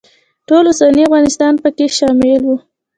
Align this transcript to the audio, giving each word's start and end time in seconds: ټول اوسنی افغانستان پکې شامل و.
ټول 0.47 0.63
اوسنی 0.69 1.01
افغانستان 1.07 1.53
پکې 1.63 1.85
شامل 1.97 2.41
و. 2.47 2.55